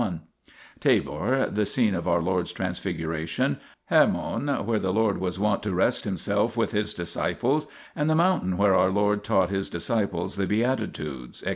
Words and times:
i); 0.01 0.19
Tabor, 0.79 1.47
the 1.51 1.63
scene 1.63 1.93
of 1.93 2.07
our 2.07 2.23
Lord's 2.23 2.51
Transfiguration; 2.51 3.59
Hermon, 3.85 4.47
where 4.65 4.79
the 4.79 4.91
Lord 4.91 5.19
was 5.19 5.37
wont 5.37 5.61
to 5.61 5.75
rest 5.75 6.05
Himself 6.05 6.57
with 6.57 6.71
His 6.71 6.95
disciples, 6.95 7.67
and 7.95 8.09
the 8.09 8.15
mountain 8.15 8.57
where 8.57 8.73
our 8.73 8.89
Lord 8.89 9.23
taught 9.23 9.51
His 9.51 9.69
disciples 9.69 10.37
the 10.37 10.47
beatitudes, 10.47 11.43
etc. 11.43 11.49